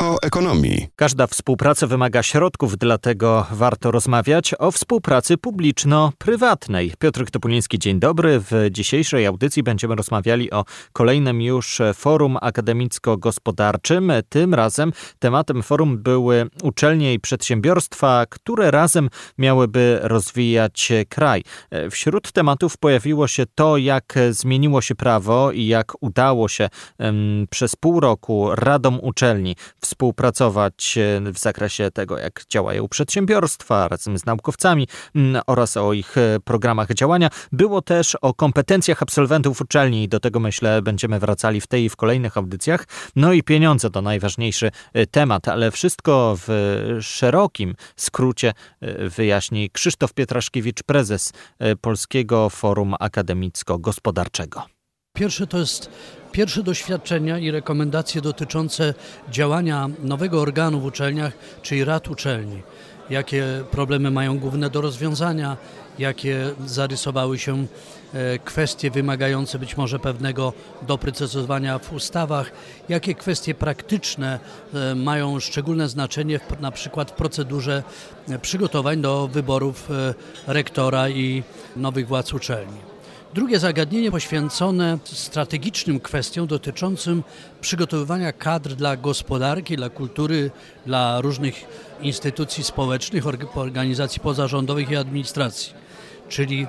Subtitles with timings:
[0.00, 0.88] o ekonomii.
[0.96, 6.92] Każda współpraca wymaga środków, dlatego warto rozmawiać o współpracy publiczno-prywatnej.
[6.98, 8.40] Piotr Topuliński, dzień dobry.
[8.40, 14.12] W dzisiejszej audycji będziemy rozmawiali o kolejnym już forum akademicko-gospodarczym.
[14.28, 19.08] Tym razem tematem forum były uczelnie i przedsiębiorstwa, które razem
[19.38, 21.42] miałyby rozwijać kraj.
[21.90, 27.76] Wśród tematów pojawiło się to, jak zmieniło się prawo i jak udało się um, przez
[27.76, 29.56] pół roku radom uczelni
[29.90, 36.18] współpracować e, w zakresie tego, jak działają przedsiębiorstwa razem z naukowcami mm, oraz o ich
[36.18, 37.30] e, programach działania.
[37.52, 41.88] Było też o kompetencjach absolwentów uczelni i do tego myślę będziemy wracali w tej i
[41.88, 42.86] w kolejnych audycjach.
[43.16, 46.48] No i pieniądze to najważniejszy e, temat, ale wszystko w
[47.00, 48.52] szerokim skrócie
[49.16, 51.32] wyjaśni Krzysztof Pietraszkiewicz, prezes
[51.80, 54.79] Polskiego Forum Akademicko-Gospodarczego.
[55.20, 55.90] Pierwsze to jest
[56.32, 58.94] pierwsze doświadczenia i rekomendacje dotyczące
[59.30, 62.62] działania nowego organu w uczelniach, czyli rad uczelni.
[63.10, 65.56] Jakie problemy mają główne do rozwiązania,
[65.98, 67.66] jakie zarysowały się
[68.14, 72.52] e, kwestie wymagające być może pewnego doprecyzowania w ustawach,
[72.88, 74.40] jakie kwestie praktyczne
[74.74, 77.82] e, mają szczególne znaczenie na przykład w procedurze
[78.28, 79.88] e, przygotowań do wyborów
[80.46, 81.42] rektora i
[81.76, 82.90] nowych władz uczelni.
[83.34, 87.22] Drugie zagadnienie poświęcone strategicznym kwestiom dotyczącym
[87.60, 90.50] przygotowywania kadr dla gospodarki, dla kultury,
[90.86, 91.54] dla różnych
[92.00, 95.74] instytucji społecznych, organizacji pozarządowych i administracji.
[96.28, 96.66] Czyli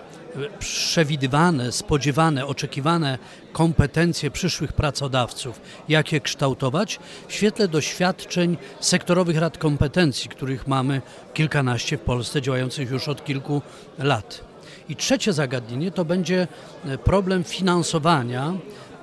[0.60, 3.18] przewidywane, spodziewane, oczekiwane
[3.52, 11.02] kompetencje przyszłych pracodawców, jakie kształtować w świetle doświadczeń sektorowych rad kompetencji, których mamy
[11.34, 13.62] kilkanaście w Polsce, działających już od kilku
[14.00, 14.51] lat.
[14.90, 16.48] I trzecie zagadnienie to będzie
[16.86, 18.54] e, problem finansowania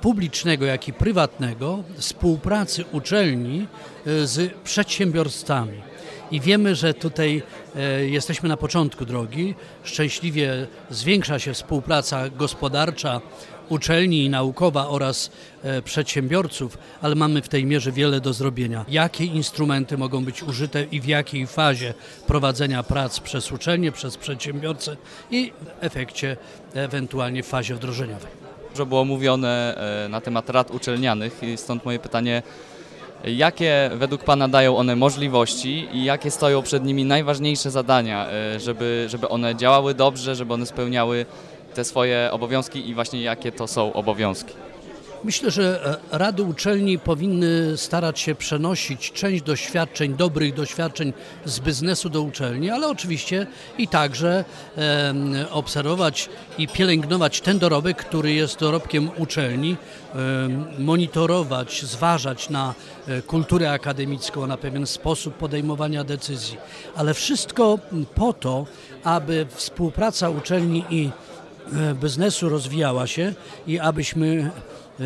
[0.01, 3.67] publicznego, jak i prywatnego, współpracy uczelni
[4.05, 5.81] e, z przedsiębiorstwami.
[6.31, 7.43] I wiemy, że tutaj
[7.75, 9.55] e, jesteśmy na początku drogi.
[9.83, 13.21] Szczęśliwie zwiększa się współpraca gospodarcza
[13.69, 15.31] uczelni i naukowa oraz
[15.63, 18.85] e, przedsiębiorców, ale mamy w tej mierze wiele do zrobienia.
[18.87, 21.93] Jakie instrumenty mogą być użyte i w jakiej fazie
[22.27, 24.97] prowadzenia prac przez uczelnie, przez przedsiębiorcę
[25.31, 26.37] i w efekcie
[26.73, 28.31] ewentualnie w fazie wdrożeniowej.
[28.71, 29.75] Dużo było mówione
[30.05, 32.43] e, na temat rad uczelnianych i stąd moje pytanie,
[33.23, 39.05] Jakie według Pana dają one możliwości i jakie stoją przed nimi najważniejsze zadania, e, żeby,
[39.09, 41.25] żeby one działały dobrze, żeby one spełniały
[41.73, 44.68] te swoje obowiązki i właśnie jakie to są obowiązki?
[45.23, 51.13] Myślę, że e, rady uczelni powinny starać się przenosić część doświadczeń, dobrych doświadczeń
[51.45, 53.47] z biznesu do uczelni, ale oczywiście
[53.77, 54.45] i także
[54.77, 55.13] e,
[55.51, 59.75] obserwować i pielęgnować ten dorobek, który jest dorobkiem uczelni,
[60.15, 60.17] e,
[60.79, 62.73] monitorować, zważać na
[63.07, 66.57] e, kulturę akademicką, na pewien sposób podejmowania decyzji,
[66.95, 67.79] ale wszystko
[68.15, 68.65] po to,
[69.03, 71.09] aby współpraca uczelni i
[71.73, 73.33] e, biznesu rozwijała się
[73.67, 74.51] i abyśmy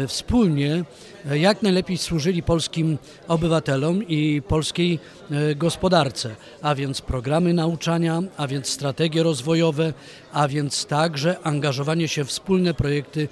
[0.07, 0.83] wspólnie
[1.31, 4.99] e, jak najlepiej służyli polskim obywatelom i polskiej
[5.31, 9.93] e, gospodarce, a więc programy nauczania, a więc strategie rozwojowe,
[10.33, 13.27] a więc także angażowanie się w wspólne projekty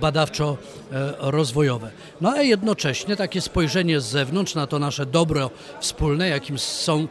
[0.00, 1.88] badawczo-rozwojowe.
[2.20, 5.50] No a jednocześnie takie spojrzenie z zewnątrz na to nasze dobro
[5.80, 7.08] wspólne, jakim są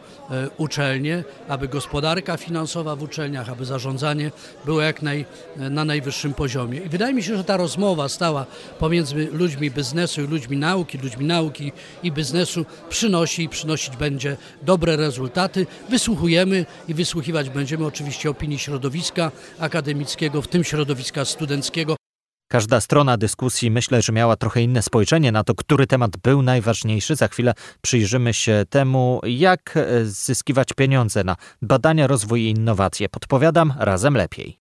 [0.58, 4.30] uczelnie, aby gospodarka finansowa w uczelniach, aby zarządzanie
[4.64, 5.24] było jak naj,
[5.56, 6.78] na najwyższym poziomie.
[6.78, 8.46] I wydaje mi się, że ta rozmowa stała
[8.78, 11.72] pomiędzy pomiędzy ludźmi biznesu i ludźmi nauki, ludźmi nauki
[12.02, 15.66] i biznesu przynosi i przynosić będzie dobre rezultaty.
[15.90, 21.96] Wysłuchujemy i wysłuchiwać będziemy oczywiście opinii środowiska akademickiego, w tym środowiska studenckiego.
[22.50, 27.16] Każda strona dyskusji myślę, że miała trochę inne spojrzenie na to, który temat był najważniejszy.
[27.16, 33.08] Za chwilę przyjrzymy się temu, jak zyskiwać pieniądze na badania, rozwój i innowacje.
[33.08, 34.58] Podpowiadam razem lepiej.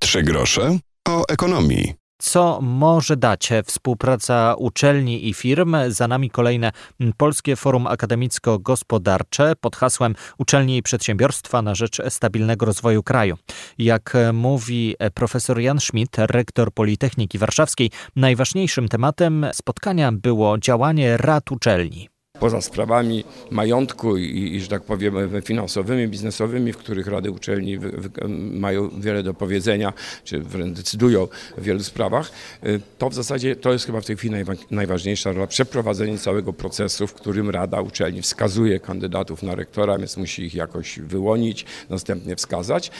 [0.00, 0.78] Trzy grosze
[1.08, 5.76] o ekonomii co może dać współpraca uczelni i firm.
[5.88, 6.72] Za nami kolejne
[7.16, 13.36] Polskie Forum Akademicko-Gospodarcze pod hasłem Uczelnie i Przedsiębiorstwa na rzecz stabilnego rozwoju kraju.
[13.78, 22.08] Jak mówi profesor Jan Schmidt, rektor Politechniki Warszawskiej, najważniejszym tematem spotkania było działanie rad uczelni.
[22.40, 27.90] Poza sprawami majątku i, i że tak powiem, finansowymi, biznesowymi, w których rady uczelni wy,
[27.90, 29.92] wy, mają wiele do powiedzenia,
[30.24, 31.28] czy wręcz decydują
[31.58, 32.30] w wielu sprawach,
[32.66, 34.34] y, to w zasadzie to jest chyba w tej chwili
[34.70, 40.42] najważniejsza rola, przeprowadzenie całego procesu, w którym rada uczelni wskazuje kandydatów na rektora, więc musi
[40.42, 42.90] ich jakoś wyłonić, następnie wskazać.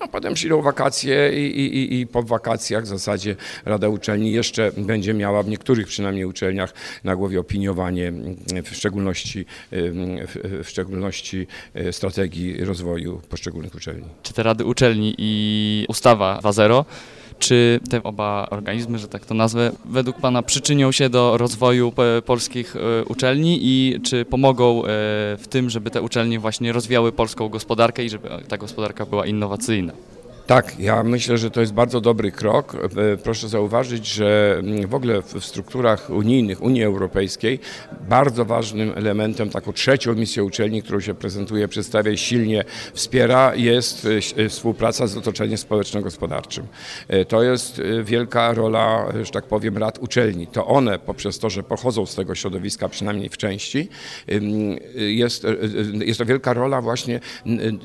[0.00, 5.14] No potem przyjdą wakacje i, i, i po wakacjach w zasadzie rada uczelni jeszcze będzie
[5.14, 6.74] miała w niektórych przynajmniej uczelniach
[7.04, 8.12] na głowie opiniowanie
[8.64, 9.44] w szczególności,
[10.62, 14.06] w szczególności e, strategii rozwoju poszczególnych uczelni.
[14.22, 16.84] Czy te rady uczelni i ustawa 2.0
[17.38, 21.92] czy te oba organizmy, że tak to nazwę, według Pana przyczynią się do rozwoju
[22.26, 24.86] polskich e, uczelni i czy pomogą e,
[25.36, 29.92] w tym, żeby te uczelnie właśnie rozwijały polską gospodarkę i żeby ta gospodarka była innowacyjna?
[30.48, 32.74] Tak, ja myślę, że to jest bardzo dobry krok.
[32.74, 37.60] E, proszę zauważyć, że mm, w ogóle w strukturach unijnych, Unii Europejskiej,
[38.08, 42.64] bardzo ważnym elementem, taką trzecią misją uczelni, którą się prezentuje, przedstawia i silnie
[42.94, 44.06] wspiera, jest
[44.36, 46.66] e, e, współpraca z otoczeniem społeczno-gospodarczym.
[47.28, 50.46] To jest wielka rola, że tak powiem, rad uczelni.
[50.46, 53.88] To one, poprzez to, że pochodzą z tego środowiska, przynajmniej w części,
[54.94, 55.46] jest,
[56.04, 57.20] jest to wielka rola właśnie,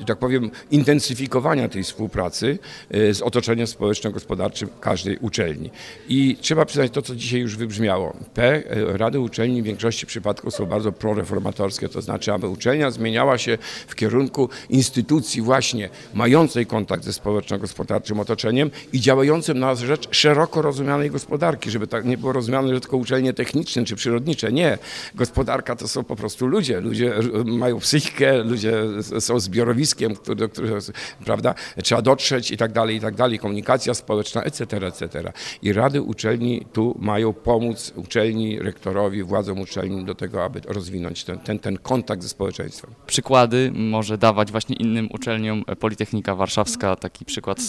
[0.08, 2.53] tak powiem, intensyfikowania tej współpracy
[2.96, 5.70] Y, z otoczeniem społeczno-gospodarczym każdej uczelni.
[6.10, 8.14] I trzeba przyznać to, co dzisiaj już wybrzmiało.
[8.34, 13.38] P, y, rady uczelni w większości przypadków są bardzo proreformatorskie, to znaczy, aby uczelnia zmieniała
[13.38, 13.58] się
[13.88, 21.12] w kierunku instytucji właśnie mającej kontakt ze społeczno-gospodarczym otoczeniem i działającym na rzecz szeroko rozumianej
[21.12, 24.52] gospodarki, żeby tak nie było rozumiane, że tylko uczelnie techniczne czy przyrodnicze.
[24.52, 24.78] Nie.
[25.16, 26.80] Gospodarka to są po prostu ludzie.
[26.80, 27.14] Ludzie
[27.46, 28.74] mają psychikę, ludzie
[29.20, 30.78] są zbiorowiskiem, do którego,
[31.26, 35.32] prawda, trzeba dotrzeć i tak dalej, i tak dalej, komunikacja społeczna, etc., etc.
[35.62, 41.40] I rady uczelni tu mają pomóc uczelni, rektorowi, władzom uczelni do tego, aby rozwinąć ten,
[41.40, 42.92] ten, ten kontakt ze społeczeństwem.
[43.08, 47.60] Przykłady może dawać właśnie innym uczelniom Politechnika Warszawska, taki przykład,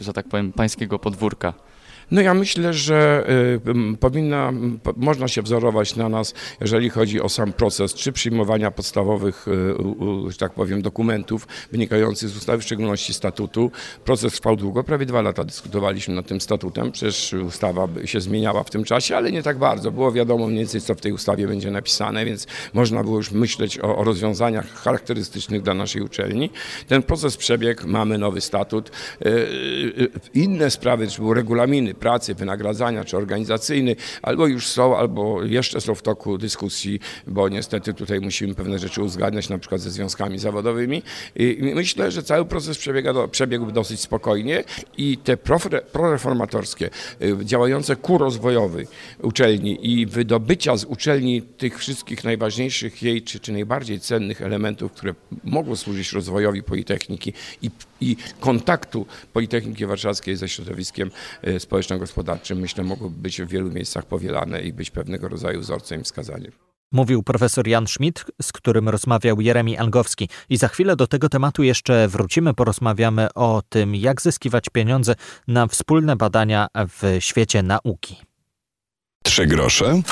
[0.00, 1.54] że tak powiem, pańskiego podwórka.
[2.12, 3.24] No ja myślę, że
[3.94, 4.52] y, powinna,
[4.96, 10.38] można się wzorować na nas, jeżeli chodzi o sam proces, czy przyjmowania podstawowych, y, że
[10.38, 13.70] tak powiem, dokumentów wynikających z ustawy, w szczególności statutu.
[14.04, 18.70] Proces trwał długo, prawie dwa lata dyskutowaliśmy nad tym statutem, przecież ustawa się zmieniała w
[18.70, 19.90] tym czasie, ale nie tak bardzo.
[19.90, 23.78] Było wiadomo mniej więcej, co w tej ustawie będzie napisane, więc można było już myśleć
[23.78, 26.50] o, o rozwiązaniach charakterystycznych dla naszej uczelni.
[26.88, 28.90] Ten proces przebiegł, mamy nowy statut.
[29.26, 35.80] Y, inne sprawy, czy były regulaminy, pracy, wynagradzania czy organizacyjny, albo już są, albo jeszcze
[35.80, 40.38] są w toku dyskusji, bo niestety tutaj musimy pewne rzeczy uzgadniać, na przykład ze związkami
[40.38, 41.02] zawodowymi.
[41.36, 44.64] I myślę, że cały proces przebiega do, przebiegł dosyć spokojnie
[44.96, 45.36] i te
[45.92, 46.90] proreformatorskie,
[47.22, 48.86] y, działające ku rozwojowi
[49.22, 55.14] uczelni i wydobycia z uczelni tych wszystkich najważniejszych jej, czy, czy najbardziej cennych elementów, które
[55.44, 57.32] mogą służyć rozwojowi Politechniki
[57.62, 57.70] i,
[58.00, 61.10] i kontaktu Politechniki Warszawskiej ze środowiskiem
[61.48, 66.00] y, społecznym społeczno-gospodarczym, myślę, mogłyby być w wielu miejscach powielane i być pewnego rodzaju wzorcem
[66.00, 66.52] i wskazaniem.
[66.92, 70.28] Mówił profesor Jan Schmidt, z którym rozmawiał Jeremi Angowski.
[70.48, 75.14] I za chwilę do tego tematu jeszcze wrócimy, porozmawiamy o tym, jak zyskiwać pieniądze
[75.48, 78.16] na wspólne badania w świecie nauki.
[79.22, 80.02] Trzy grosze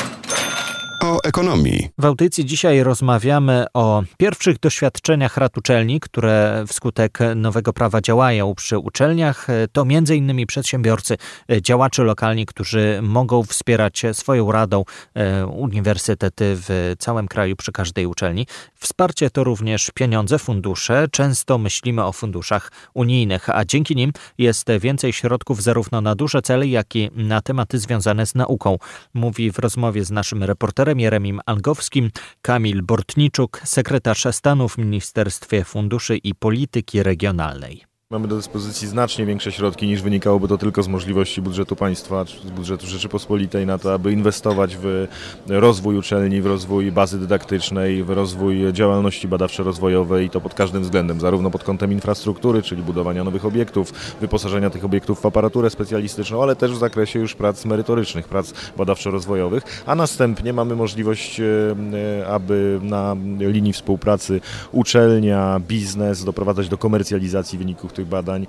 [1.01, 1.89] o ekonomii.
[1.99, 8.79] W audycji dzisiaj rozmawiamy o pierwszych doświadczeniach rad uczelni, które wskutek nowego prawa działają przy
[8.79, 9.47] uczelniach.
[9.73, 10.47] To m.in.
[10.47, 11.17] przedsiębiorcy,
[11.61, 18.47] działacze lokalni, którzy mogą wspierać swoją radą e, uniwersytety w całym kraju przy każdej uczelni.
[18.75, 21.09] Wsparcie to również pieniądze, fundusze.
[21.11, 26.67] Często myślimy o funduszach unijnych, a dzięki nim jest więcej środków zarówno na duże cele,
[26.67, 28.79] jak i na tematy związane z nauką.
[29.15, 32.11] Mówi w rozmowie z naszym reporterem Jeremim Angowskim,
[32.43, 37.90] Kamil Bortniczuk, sekretarz stanu w Ministerstwie Funduszy i Polityki Regionalnej.
[38.13, 42.39] Mamy do dyspozycji znacznie większe środki niż wynikałoby to tylko z możliwości budżetu państwa, czy
[42.39, 45.07] z budżetu Rzeczypospolitej na to, aby inwestować w
[45.49, 51.21] rozwój uczelni, w rozwój bazy dydaktycznej, w rozwój działalności badawczo-rozwojowej i to pod każdym względem,
[51.21, 56.57] zarówno pod kątem infrastruktury, czyli budowania nowych obiektów, wyposażenia tych obiektów w aparaturę specjalistyczną, ale
[56.57, 63.17] też w zakresie już prac merytorycznych, prac badawczo-rozwojowych, a następnie mamy możliwość, e, aby na
[63.39, 64.41] linii współpracy
[64.73, 68.47] uczelnia, biznes doprowadzać do komercjalizacji wyników tych tych badań,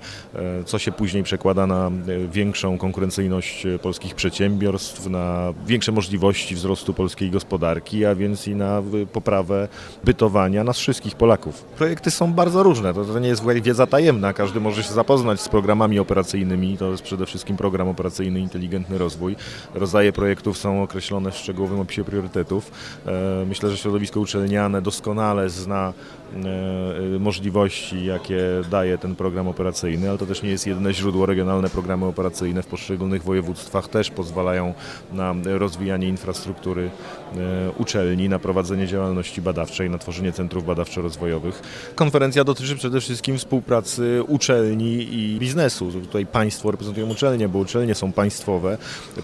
[0.66, 1.90] co się później przekłada na
[2.32, 8.82] większą konkurencyjność polskich przedsiębiorstw, na większe możliwości wzrostu polskiej gospodarki, a więc i na
[9.12, 9.68] poprawę
[10.04, 11.64] bytowania nas wszystkich Polaków.
[11.64, 15.48] Projekty są bardzo różne, to, to nie jest wiedza tajemna, każdy może się zapoznać z
[15.48, 19.36] programami operacyjnymi, to jest przede wszystkim program operacyjny Inteligentny Rozwój.
[19.74, 22.70] Rodzaje projektów są określone w szczegółowym opisie priorytetów.
[23.06, 28.40] E, myślę, że środowisko uczelniane doskonale zna e, możliwości, jakie
[28.70, 31.26] daje ten program operacyjny, ale to też nie jest jedyne źródło.
[31.26, 34.74] Regionalne programy operacyjne w poszczególnych województwach też pozwalają
[35.12, 36.90] na rozwijanie infrastruktury
[37.36, 41.62] e, uczelni, na prowadzenie działalności badawczej, na tworzenie centrów badawczo-rozwojowych.
[41.94, 45.90] Konferencja dotyczy przede wszystkim współpracy uczelni i biznesu.
[45.92, 48.78] Tutaj państwo reprezentują uczelnie, bo uczelnie są państwowe.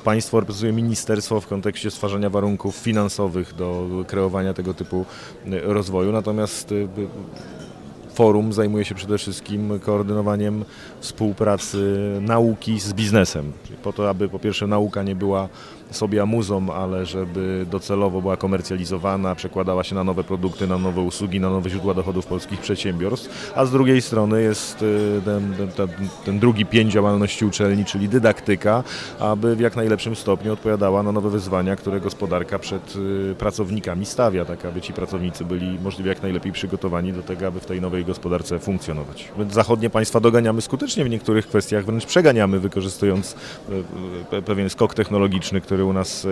[0.04, 5.04] Państwo reprezentuje ministerstwo w kontekście stwarzania warunków finansowych do kreowania tego typu
[5.62, 6.12] rozwoju.
[6.12, 6.88] Natomiast y,
[8.18, 10.64] forum zajmuje się przede wszystkim koordynowaniem
[11.00, 13.52] współpracy nauki z biznesem.
[13.82, 15.48] Po to, aby po pierwsze nauka nie była
[15.90, 21.40] sobie amuzą, ale żeby docelowo była komercjalizowana, przekładała się na nowe produkty, na nowe usługi,
[21.40, 25.88] na nowe źródła dochodów polskich przedsiębiorstw, a z drugiej strony jest y, ten, ten,
[26.25, 28.85] ten drugi pięć działalności uczelni, czyli dydaktyka,
[29.18, 34.45] aby w jak najlepszym stopniu odpowiadała na nowe wyzwania, które gospodarka przed y, pracownikami stawia,
[34.45, 38.04] tak aby ci pracownicy byli możliwie jak najlepiej przygotowani do tego, aby w tej nowej
[38.04, 39.33] gospodarce funkcjonować.
[39.50, 43.37] Zachodnie państwa doganiamy skutecznie w niektórych kwestiach, wręcz przeganiamy, wykorzystując
[44.33, 46.28] y, pewien skok technologiczny, który który u nas y,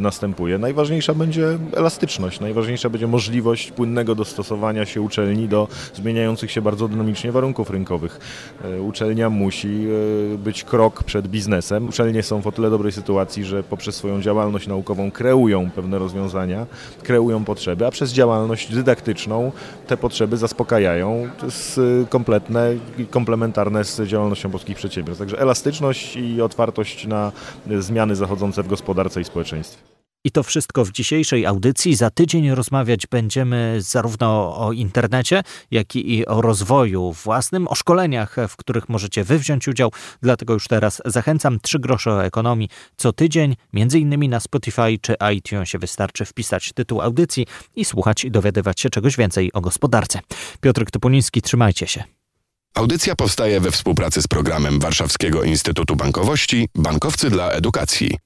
[0.00, 0.58] następuje.
[0.58, 7.32] Najważniejsza będzie elastyczność, najważniejsza będzie możliwość płynnego dostosowania się uczelni do zmieniających się bardzo dynamicznie
[7.32, 8.20] warunków rynkowych.
[8.64, 9.86] Y, uczelnia musi
[10.34, 11.88] y, być krok przed biznesem.
[11.88, 16.66] Uczelnie są w o tyle dobrej sytuacji, że poprzez swoją działalność naukową kreują pewne rozwiązania,
[17.02, 19.52] kreują potrzeby, a przez działalność dydaktyczną
[19.86, 21.28] te potrzeby zaspokajają.
[21.38, 25.18] To jest kompletne i komplementarne z działalnością polskich przedsiębiorstw.
[25.18, 27.32] Także elastyczność i otwartość na
[27.78, 29.96] zmiany zachodzące w gospodarce i społeczeństwie.
[30.24, 31.96] I to wszystko w dzisiejszej audycji.
[31.96, 38.56] Za tydzień rozmawiać będziemy zarówno o internecie, jak i o rozwoju własnym, o szkoleniach, w
[38.56, 39.92] których możecie wy wziąć udział.
[40.22, 41.60] Dlatego już teraz zachęcam.
[41.60, 47.00] Trzy grosze o ekonomii co tydzień, między innymi na Spotify czy iTunesie wystarczy wpisać tytuł
[47.00, 47.46] audycji
[47.76, 50.20] i słuchać i dowiadywać się czegoś więcej o gospodarce.
[50.60, 52.04] Piotr Topuliński, trzymajcie się.
[52.74, 58.25] Audycja powstaje we współpracy z programem Warszawskiego Instytutu Bankowości Bankowcy dla Edukacji.